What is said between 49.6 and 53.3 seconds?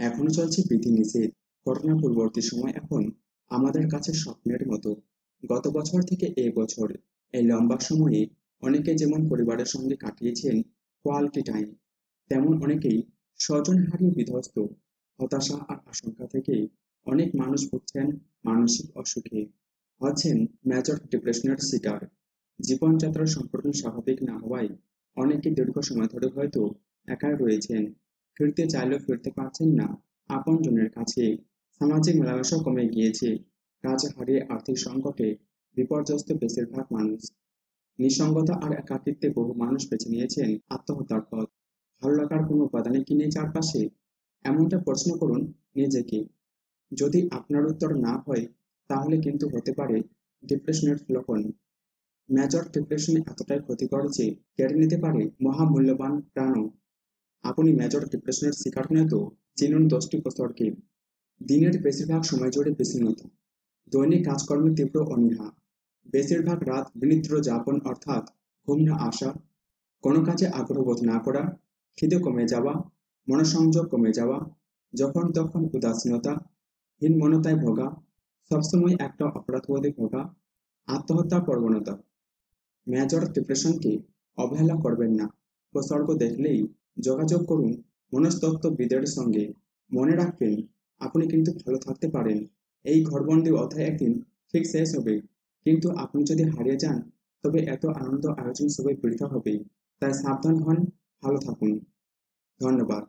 পারে ডিপ্রেশনের লক্ষণ। Major depression